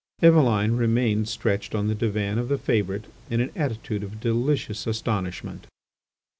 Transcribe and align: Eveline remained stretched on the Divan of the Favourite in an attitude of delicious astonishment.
Eveline 0.23 0.71
remained 0.75 1.29
stretched 1.29 1.75
on 1.75 1.85
the 1.85 1.93
Divan 1.93 2.39
of 2.39 2.47
the 2.47 2.57
Favourite 2.57 3.05
in 3.29 3.39
an 3.39 3.51
attitude 3.55 4.01
of 4.01 4.19
delicious 4.19 4.87
astonishment. 4.87 5.67